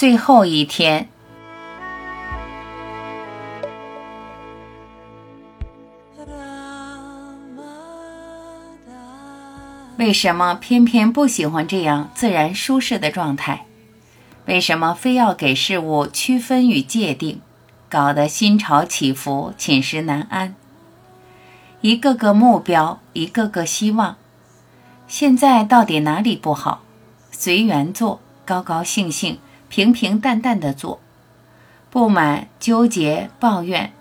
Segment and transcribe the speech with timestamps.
[0.00, 1.10] 最后一天。
[9.98, 13.66] 为什么偏偏不喜欢这样自然舒适的状态？
[14.46, 17.42] 为什么非要给事物区分与界定，
[17.90, 20.54] 搞得心潮起伏、寝食难安？
[21.82, 24.16] 一个个目标，一个个希望，
[25.06, 26.80] 现在到底哪里不好？
[27.30, 29.38] 随缘做，高高兴兴、
[29.70, 31.00] 平平淡淡的做，
[31.90, 33.92] 不满、纠结、抱怨，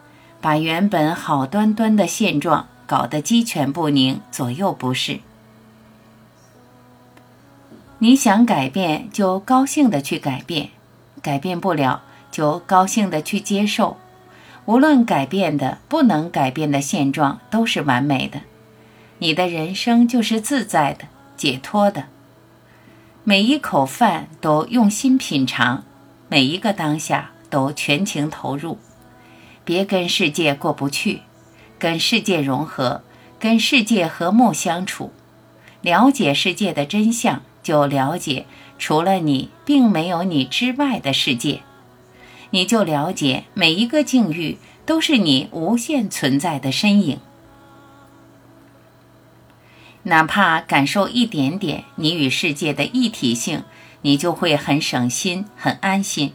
[0.41, 5.19] 把原本好端端的现状搞得鸡犬不宁、左右不是。
[7.99, 10.69] 你想改变，就高兴的去改变；
[11.21, 12.01] 改变不了，
[12.31, 13.97] 就高兴的去接受。
[14.65, 18.41] 无论改变的、不能改变的现状，都是完美的。
[19.19, 21.05] 你的人生就是自在的、
[21.35, 22.05] 解脱的。
[23.29, 25.83] 每一口饭都用心品尝，
[26.29, 28.79] 每一个当下都全情投入。
[29.63, 31.21] 别跟世界过不去，
[31.77, 33.03] 跟世界融合，
[33.37, 35.11] 跟世界和睦相处，
[35.81, 37.43] 了解世界的真相。
[37.61, 38.47] 就了解，
[38.79, 41.61] 除了你，并没有你之外的世界。
[42.49, 47.19] 你就了解，每一个境遇都是你无限存在的身影。
[50.09, 53.63] 哪怕感受一点点你与世界的一体性，
[54.01, 56.33] 你就会很省心、很安心。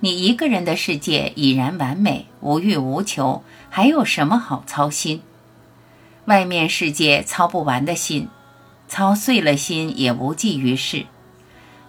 [0.00, 5.22] 你一个人的世界已然完美，无欲无求，还有什么好操心？
[6.26, 8.28] 外面世界操不完的心。
[8.86, 11.06] 操碎了心也无济于事，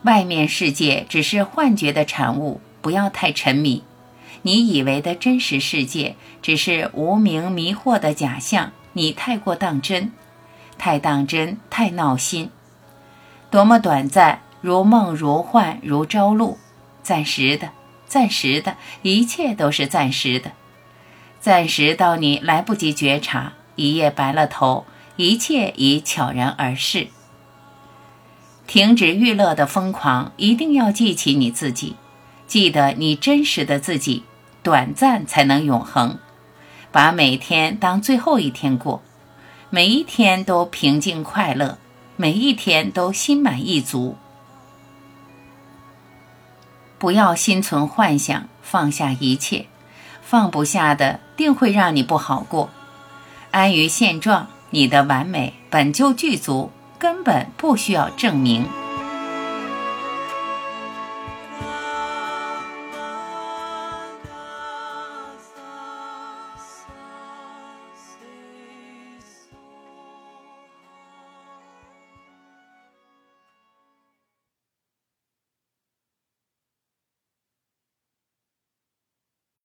[0.04, 3.84] 外面世界只是幻觉的产物，不要太沉迷。
[4.42, 10.12] 你以为的真实世界只是无名迷惑的假象，你太过当真，
[10.80, 12.50] 太当真，太闹心。
[13.52, 16.58] 多么短暂，如梦如幻如朝露，
[17.04, 17.70] 暂时的，
[18.08, 20.54] 暂时的，一切都是暂时的，
[21.40, 24.86] 暂时到你来不及觉察，一夜白了头。
[25.18, 27.08] 一切已悄然而逝。
[28.68, 31.98] 停止娱乐的疯狂，一定要记起你自己，
[32.48, 34.24] 记得你真实的自己。
[34.64, 36.20] 短暂才能永恒，
[36.90, 39.02] 把每天当最后一天过，
[39.72, 41.78] 每一天都平静快乐，
[42.16, 44.18] 每一天都心满意足。
[46.98, 49.68] 不要心存幻想，放下一切，
[50.22, 52.70] 放不下的定会让你不好过。
[53.52, 54.48] 安于现状。
[54.72, 58.68] 你的完美本就具足，根本不需要证明。